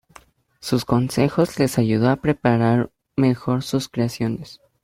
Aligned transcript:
Sus 0.61 0.83
consejos 0.83 1.59
les 1.59 1.77
ayudó 1.77 2.09
a 2.09 2.15
preparar 2.15 2.89
mejor 3.15 3.61
sus 3.61 3.87
creaciones. 3.87 4.59